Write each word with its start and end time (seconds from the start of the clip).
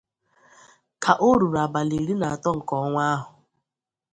ka 1.03 1.11
o 1.27 1.29
rùrù 1.39 1.59
abalị 1.65 1.95
iri 2.03 2.15
na 2.21 2.27
atọ 2.35 2.49
nke 2.57 2.73
ọnwa 2.83 3.03
ahụ 3.13 3.29